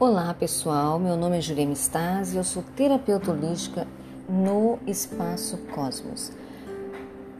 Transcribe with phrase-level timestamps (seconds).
[0.00, 3.84] Olá pessoal, meu nome é Jurema Stasi, eu sou terapeuta holística
[4.28, 6.30] no Espaço Cosmos.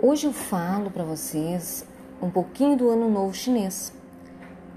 [0.00, 1.84] Hoje eu falo para vocês
[2.22, 3.92] um pouquinho do Ano Novo Chinês,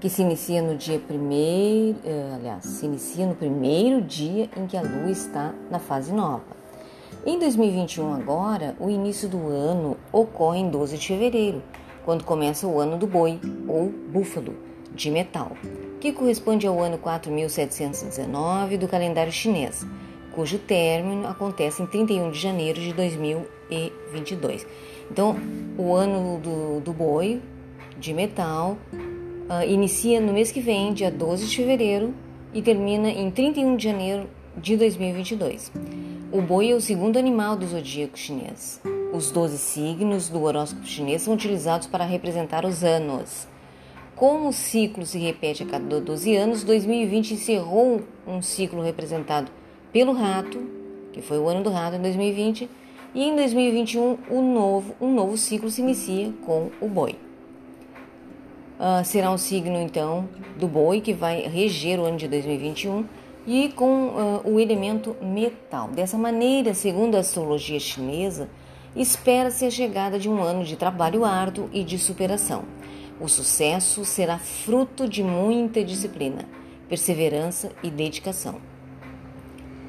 [0.00, 4.76] que se inicia no dia primeiro, eh, aliás, se inicia no primeiro dia em que
[4.76, 6.56] a Lua está na fase nova.
[7.24, 11.62] Em 2021 agora, o início do ano ocorre em 12 de fevereiro,
[12.04, 13.38] quando começa o ano do boi
[13.68, 14.56] ou búfalo
[14.92, 15.52] de metal
[16.00, 19.86] que corresponde ao ano 4719 do calendário chinês,
[20.32, 24.66] cujo término acontece em 31 de janeiro de 2022.
[25.10, 25.36] Então,
[25.76, 27.40] o ano do, do boi
[27.98, 32.14] de metal uh, inicia no mês que vem, dia 12 de fevereiro,
[32.52, 35.72] e termina em 31 de janeiro de 2022.
[36.30, 38.80] O boi é o segundo animal do zodíaco chinês.
[39.12, 43.48] Os 12 signos do horóscopo chinês são utilizados para representar os anos.
[44.18, 49.48] Como o ciclo se repete a cada 12 anos, 2020 encerrou um ciclo representado
[49.92, 50.60] pelo rato,
[51.12, 52.68] que foi o ano do rato em 2020,
[53.14, 57.14] e em 2021 um novo, um novo ciclo se inicia com o boi.
[58.80, 63.04] Uh, será um signo então do boi que vai reger o ano de 2021
[63.46, 65.90] e com uh, o elemento metal.
[65.90, 68.48] Dessa maneira, segundo a astrologia chinesa,
[68.96, 72.64] espera-se a chegada de um ano de trabalho árduo e de superação.
[73.20, 76.44] O sucesso será fruto de muita disciplina,
[76.88, 78.60] perseverança e dedicação.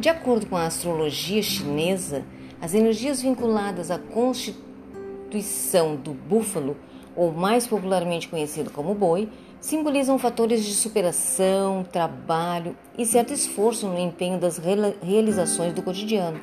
[0.00, 2.24] De acordo com a astrologia chinesa,
[2.60, 6.76] as energias vinculadas à constituição do búfalo,
[7.14, 9.28] ou mais popularmente conhecido como boi,
[9.60, 14.60] simbolizam fatores de superação, trabalho e certo esforço no empenho das
[15.00, 16.40] realizações do cotidiano,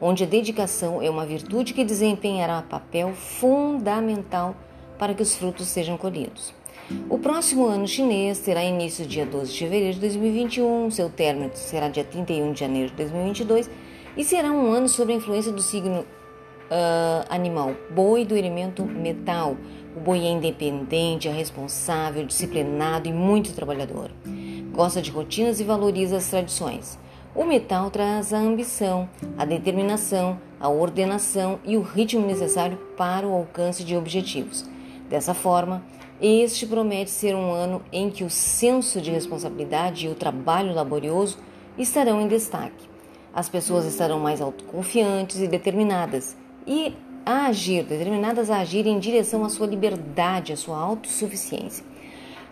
[0.00, 4.54] onde a dedicação é uma virtude que desempenhará papel fundamental
[5.02, 6.54] para que os frutos sejam colhidos.
[7.10, 11.88] O próximo ano chinês terá início dia 12 de fevereiro de 2021, seu término será
[11.88, 13.68] dia 31 de janeiro de 2022
[14.16, 19.56] e será um ano sob a influência do signo uh, animal boi do elemento metal.
[19.96, 24.12] O boi é independente, é responsável, disciplinado e muito trabalhador.
[24.72, 26.96] Gosta de rotinas e valoriza as tradições.
[27.34, 33.34] O metal traz a ambição, a determinação, a ordenação e o ritmo necessário para o
[33.34, 34.70] alcance de objetivos.
[35.12, 35.84] Dessa forma,
[36.22, 41.36] este promete ser um ano em que o senso de responsabilidade e o trabalho laborioso
[41.76, 42.88] estarão em destaque.
[43.30, 46.34] As pessoas estarão mais autoconfiantes e determinadas
[46.66, 46.96] e
[47.26, 51.84] a agir, determinadas a agir em direção à sua liberdade, à sua autossuficiência.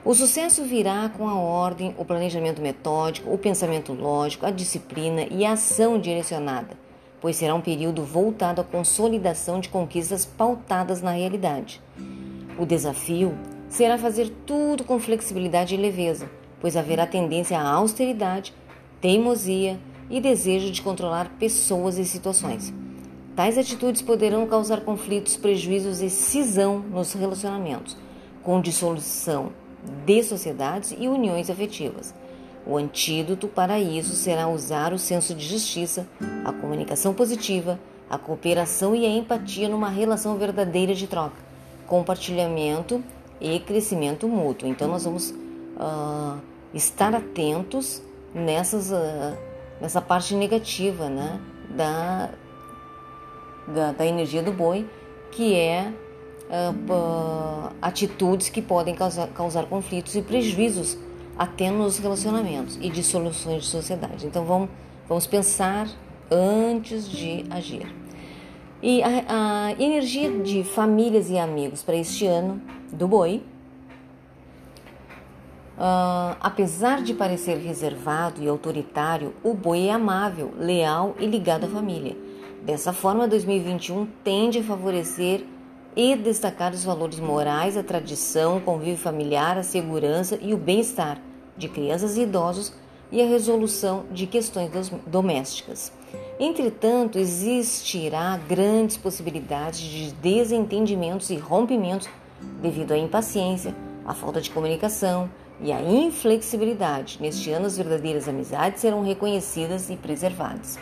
[0.04, 5.46] O sucesso virá com a ordem, o planejamento metódico, o pensamento lógico, a disciplina e
[5.46, 6.76] a ação direcionada,
[7.22, 11.80] pois será um período voltado à consolidação de conquistas pautadas na realidade.
[12.60, 13.34] O desafio
[13.70, 18.52] será fazer tudo com flexibilidade e leveza, pois haverá tendência à austeridade,
[19.00, 22.70] teimosia e desejo de controlar pessoas e situações.
[23.34, 27.96] Tais atitudes poderão causar conflitos, prejuízos e cisão nos relacionamentos,
[28.42, 29.52] com dissolução
[30.04, 32.14] de sociedades e uniões afetivas.
[32.66, 36.06] O antídoto para isso será usar o senso de justiça,
[36.44, 41.48] a comunicação positiva, a cooperação e a empatia numa relação verdadeira de troca
[41.90, 43.02] compartilhamento
[43.40, 44.68] e crescimento mútuo.
[44.68, 46.40] Então, nós vamos uh,
[46.72, 48.00] estar atentos
[48.32, 49.36] nessas, uh,
[49.80, 52.30] nessa parte negativa né, da,
[53.66, 54.88] da, da, energia do boi,
[55.32, 55.92] que é
[56.48, 60.96] uh, atitudes que podem causar, causar conflitos e prejuízos
[61.36, 64.26] até nos relacionamentos e dissoluções de sociedade.
[64.26, 64.70] Então, vamos,
[65.08, 65.88] vamos pensar
[66.30, 67.99] antes de agir.
[68.82, 73.42] E a, a energia de famílias e amigos para este ano do boi,
[75.76, 81.68] uh, apesar de parecer reservado e autoritário, o boi é amável, leal e ligado à
[81.68, 82.16] família.
[82.62, 85.44] Dessa forma, 2021 tende a favorecer
[85.94, 91.20] e destacar os valores morais, a tradição, o convívio familiar, a segurança e o bem-estar
[91.54, 92.72] de crianças e idosos
[93.12, 94.70] e a resolução de questões
[95.06, 95.92] domésticas.
[96.38, 102.08] Entretanto, existirá grandes possibilidades de desentendimentos e rompimentos
[102.62, 103.74] devido à impaciência,
[104.06, 105.30] à falta de comunicação
[105.60, 107.18] e à inflexibilidade.
[107.20, 110.78] Neste ano, as verdadeiras amizades serão reconhecidas e preservadas.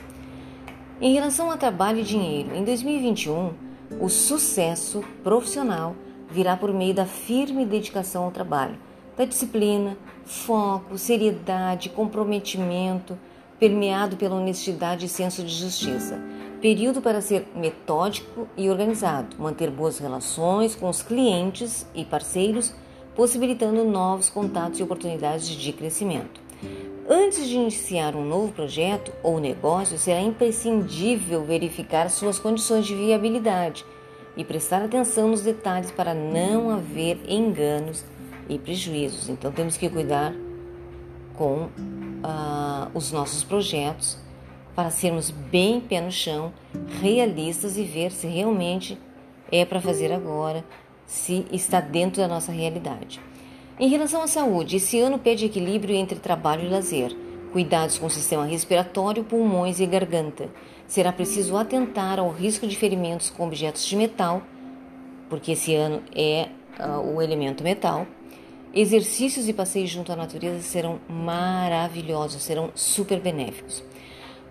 [1.01, 3.53] Em relação a trabalho e dinheiro, em 2021,
[4.01, 5.95] o sucesso profissional
[6.31, 8.77] virá por meio da firme dedicação ao trabalho,
[9.17, 13.19] da disciplina, foco, seriedade, comprometimento,
[13.59, 16.21] permeado pela honestidade e senso de justiça.
[16.61, 22.75] Período para ser metódico e organizado, manter boas relações com os clientes e parceiros,
[23.15, 26.41] possibilitando novos contatos e oportunidades de crescimento.
[27.09, 33.85] Antes de iniciar um novo projeto ou negócio, será imprescindível verificar suas condições de viabilidade
[34.37, 38.05] e prestar atenção nos detalhes para não haver enganos
[38.49, 39.29] e prejuízos.
[39.29, 40.35] Então, temos que cuidar
[41.35, 41.69] com
[42.25, 44.19] uh, os nossos projetos
[44.75, 46.53] para sermos bem pé no chão,
[47.01, 48.97] realistas e ver se realmente
[49.51, 50.65] é para fazer agora,
[51.05, 53.21] se está dentro da nossa realidade.
[53.81, 57.17] Em relação à saúde, esse ano pede equilíbrio entre trabalho e lazer,
[57.53, 60.49] cuidados com o sistema respiratório, pulmões e garganta.
[60.87, 64.43] Será preciso atentar ao risco de ferimentos com objetos de metal,
[65.29, 66.49] porque esse ano é
[66.79, 68.07] uh, o elemento metal.
[68.81, 73.83] Exercícios e passeios junto à natureza serão maravilhosos, serão super benéficos.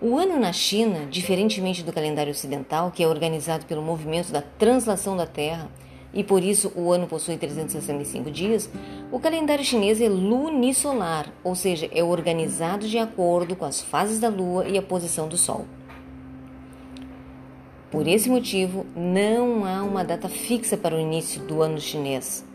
[0.02, 5.16] O ano na China, diferentemente do calendário ocidental, que é organizado pelo movimento da translação
[5.16, 5.72] da Terra,
[6.14, 8.70] e por isso o ano possui 365 dias,
[9.14, 14.28] o calendário chinês é lunisolar, ou seja, é organizado de acordo com as fases da
[14.28, 15.66] lua e a posição do sol.
[17.90, 22.46] Por esse motivo, não há uma data fixa para o início do ano chinês.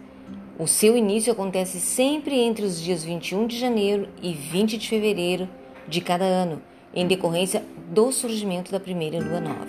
[0.63, 5.49] O seu início acontece sempre entre os dias 21 de janeiro e 20 de fevereiro
[5.89, 6.63] de cada ano,
[6.95, 9.67] em decorrência do surgimento da primeira lua nova.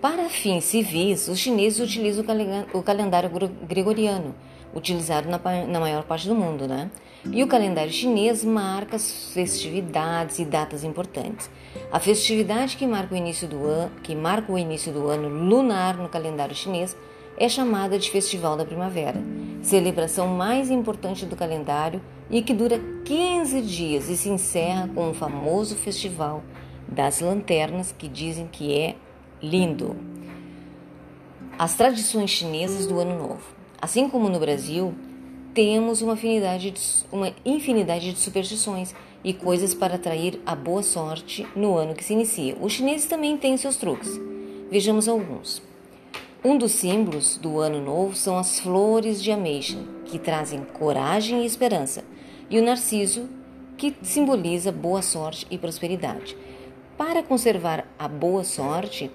[0.00, 2.24] Para fins civis, os chineses utilizam
[2.72, 3.30] o calendário
[3.68, 4.34] gregoriano,
[4.74, 6.90] utilizado na, maior parte do mundo, né?
[7.30, 11.50] E o calendário chinês marca festividades e datas importantes.
[11.92, 15.98] A festividade que marca o início do ano, que marca o início do ano lunar
[15.98, 16.96] no calendário chinês,
[17.38, 19.22] é chamada de Festival da Primavera,
[19.62, 25.14] celebração mais importante do calendário e que dura 15 dias e se encerra com o
[25.14, 26.42] famoso Festival
[26.88, 28.96] das Lanternas, que dizem que é
[29.40, 29.94] lindo.
[31.56, 33.56] As tradições chinesas do Ano Novo.
[33.80, 34.92] Assim como no Brasil,
[35.54, 36.80] temos uma, afinidade de,
[37.12, 42.14] uma infinidade de superstições e coisas para atrair a boa sorte no ano que se
[42.14, 42.56] inicia.
[42.60, 44.20] Os chineses também têm seus truques.
[44.70, 45.67] Vejamos alguns.
[46.44, 51.46] Um dos símbolos do Ano Novo são as flores de ameixa, que trazem coragem e
[51.46, 52.04] esperança,
[52.48, 53.28] e o narciso,
[53.76, 56.36] que simboliza boa sorte e prosperidade.
[56.96, 59.10] Para conservar a boa sorte,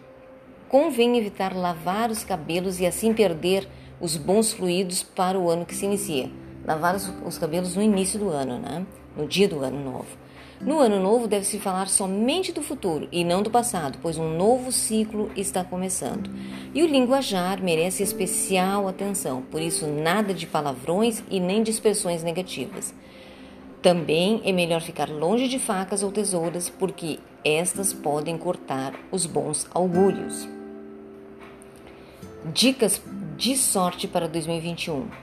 [0.67, 3.69] convém evitar lavar os cabelos e assim perder
[4.01, 6.29] os bons fluidos para o ano que se inicia.
[6.65, 8.85] Lavar os, os cabelos no início do ano, né?
[9.15, 10.22] no dia do ano novo.
[10.65, 14.71] No ano novo deve-se falar somente do futuro e não do passado, pois um novo
[14.71, 16.29] ciclo está começando.
[16.73, 22.23] E o linguajar merece especial atenção, por isso nada de palavrões e nem de expressões
[22.23, 22.93] negativas.
[23.81, 29.67] Também é melhor ficar longe de facas ou tesouras, porque estas podem cortar os bons
[29.73, 30.47] augúrios.
[32.53, 33.01] Dicas
[33.35, 35.22] de sorte para 2021.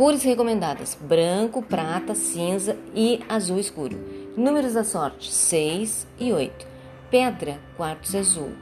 [0.00, 3.98] Cores recomendadas: branco, prata, cinza e azul escuro.
[4.34, 6.66] Números da sorte: 6 e 8.
[7.10, 8.52] Pedra, quartzo azul.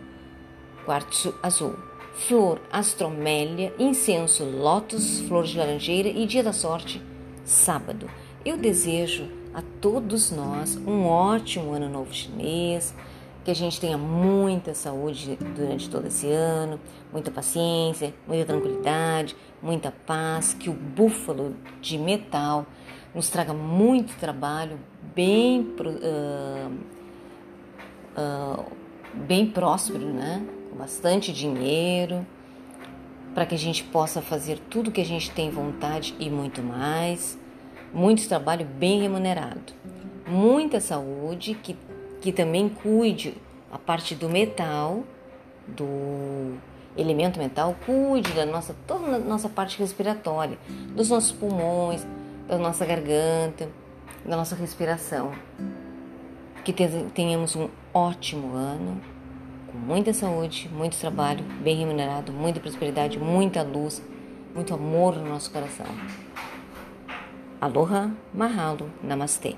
[0.85, 1.77] Quartzo azul.
[2.13, 3.73] Flor, astromélia.
[3.79, 6.09] Incenso, lótus, flor de laranjeira.
[6.09, 7.01] E dia da sorte,
[7.45, 8.11] sábado.
[8.45, 12.93] Eu desejo a todos nós um ótimo ano novo chinês
[13.49, 16.79] que a gente tenha muita saúde durante todo esse ano,
[17.11, 22.67] muita paciência, muita tranquilidade, muita paz, que o búfalo de metal
[23.15, 24.79] nos traga muito trabalho,
[25.15, 26.71] bem, uh,
[28.21, 28.65] uh,
[29.15, 30.47] bem próspero, né?
[30.69, 32.27] com bastante dinheiro,
[33.33, 37.39] para que a gente possa fazer tudo que a gente tem vontade e muito mais.
[37.95, 39.73] Muito trabalho bem remunerado.
[40.27, 41.75] Muita saúde, que
[42.21, 43.35] que também cuide
[43.71, 45.05] a parte do metal,
[45.67, 46.57] do
[46.97, 50.59] elemento metal, cuide da nossa toda a nossa parte respiratória,
[50.95, 52.07] dos nossos pulmões,
[52.49, 53.69] da nossa garganta,
[54.25, 55.33] da nossa respiração.
[56.65, 56.73] Que
[57.15, 59.01] tenhamos um ótimo ano,
[59.71, 64.03] com muita saúde, muito trabalho, bem remunerado, muita prosperidade, muita luz,
[64.55, 65.87] muito amor no nosso coração.
[67.61, 69.57] Aloha, Mahalo, Namastê.